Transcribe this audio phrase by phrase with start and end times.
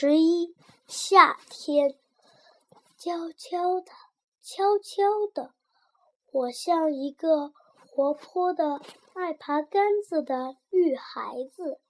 [0.00, 0.54] 十一，
[0.86, 1.98] 夏天，
[2.96, 3.90] 悄悄的，
[4.40, 5.54] 悄悄的，
[6.30, 7.52] 我像一个
[7.90, 8.80] 活泼的、
[9.14, 11.80] 爱爬杆子的绿孩子，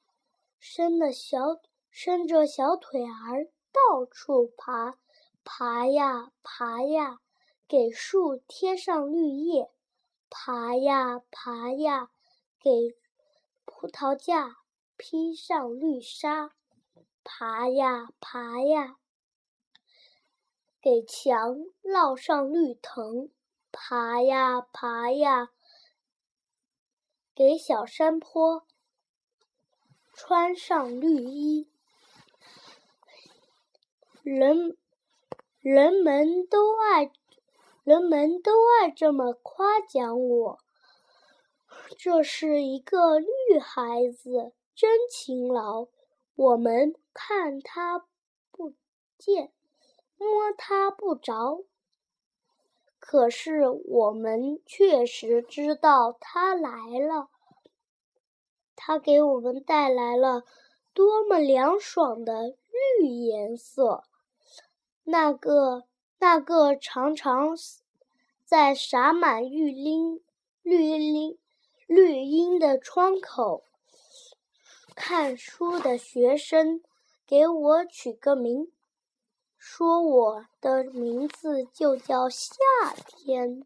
[0.59, 1.61] 伸了小
[1.91, 4.97] 伸着小腿儿到处爬，
[5.45, 7.21] 爬呀爬呀，
[7.69, 9.71] 给树贴上绿叶，
[10.31, 12.09] 爬呀爬呀，
[12.63, 12.97] 给
[13.67, 14.57] 葡萄架
[14.97, 16.55] 披上绿纱。
[17.31, 18.97] 爬呀爬呀，
[20.81, 23.29] 给墙烙上绿藤；
[23.71, 25.51] 爬呀爬呀，
[27.35, 28.67] 给小山坡
[30.15, 31.69] 穿上绿衣。
[34.23, 34.79] 人
[35.61, 37.13] 人们都爱，
[37.85, 40.59] 人们都爱这么夸奖我。
[41.99, 45.89] 这是一个绿孩子，真勤劳。
[46.39, 48.07] 我们看他
[48.53, 48.73] 不
[49.19, 49.53] 见，
[50.17, 51.65] 摸他不着，
[53.01, 57.29] 可是我们确实知道他来了。
[58.77, 60.45] 他给我们带来了
[60.95, 62.55] 多么凉爽的
[63.01, 64.05] 绿颜色！
[65.03, 65.89] 那个
[66.21, 67.57] 那个常常
[68.45, 70.23] 在洒满绿荫
[70.63, 71.37] 绿荫
[71.89, 73.65] 绿荫的窗口。
[75.11, 76.83] 看书的学生
[77.27, 78.71] 给我取个名，
[79.57, 82.53] 说我的名字就叫夏
[83.07, 83.57] 天。